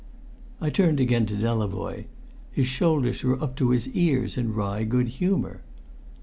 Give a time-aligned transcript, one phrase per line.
[0.59, 2.05] I turned again to Delavoye.
[2.51, 5.61] His shoulders were up to his ears in wry good humour.